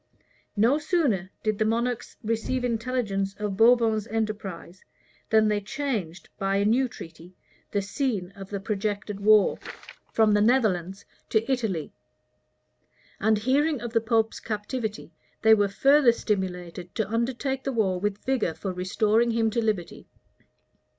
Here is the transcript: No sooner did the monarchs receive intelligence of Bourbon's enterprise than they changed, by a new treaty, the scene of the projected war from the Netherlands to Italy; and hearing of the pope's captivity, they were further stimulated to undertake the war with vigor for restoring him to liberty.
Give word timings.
No 0.57 0.79
sooner 0.79 1.29
did 1.43 1.59
the 1.59 1.63
monarchs 1.63 2.17
receive 2.23 2.65
intelligence 2.65 3.35
of 3.37 3.55
Bourbon's 3.55 4.07
enterprise 4.07 4.83
than 5.29 5.47
they 5.47 5.61
changed, 5.61 6.27
by 6.39 6.55
a 6.55 6.65
new 6.65 6.87
treaty, 6.87 7.35
the 7.69 7.83
scene 7.83 8.31
of 8.35 8.49
the 8.49 8.59
projected 8.59 9.19
war 9.19 9.59
from 10.11 10.31
the 10.31 10.41
Netherlands 10.41 11.05
to 11.29 11.51
Italy; 11.51 11.93
and 13.19 13.37
hearing 13.37 13.79
of 13.79 13.93
the 13.93 14.01
pope's 14.01 14.39
captivity, 14.39 15.11
they 15.43 15.53
were 15.53 15.69
further 15.69 16.11
stimulated 16.11 16.95
to 16.95 17.07
undertake 17.07 17.63
the 17.63 17.71
war 17.71 17.99
with 17.99 18.25
vigor 18.25 18.55
for 18.55 18.73
restoring 18.73 19.29
him 19.29 19.51
to 19.51 19.61
liberty. 19.63 20.07